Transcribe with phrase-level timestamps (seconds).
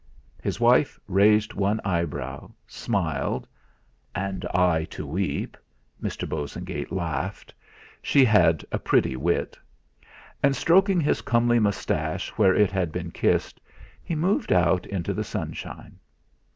[0.41, 3.47] His wife, raising one eyebrow, smiled.
[4.15, 5.55] "And I to weep!"
[6.01, 6.27] Mr.
[6.27, 7.53] Bosengate laughed
[8.01, 9.59] she had a pretty wit!
[10.41, 13.61] And stroking his comely moustache where it had been kissed,
[14.01, 15.99] he moved out into the sunshine.